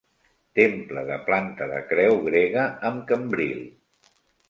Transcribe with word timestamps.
Temple 0.59 1.03
de 1.09 1.19
planta 1.27 1.69
de 1.73 1.83
creu 1.93 2.19
grega 2.31 2.67
amb 2.93 3.09
cambril. 3.15 3.65